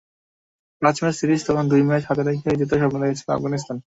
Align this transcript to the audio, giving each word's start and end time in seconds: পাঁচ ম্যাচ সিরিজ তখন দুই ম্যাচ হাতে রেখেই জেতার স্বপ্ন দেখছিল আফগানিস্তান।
পাঁচ 0.81 0.95
ম্যাচ 1.01 1.15
সিরিজ 1.19 1.41
তখন 1.47 1.65
দুই 1.71 1.81
ম্যাচ 1.87 2.03
হাতে 2.09 2.21
রেখেই 2.23 2.59
জেতার 2.59 2.79
স্বপ্ন 2.81 2.97
দেখছিল 3.03 3.29
আফগানিস্তান। 3.31 3.77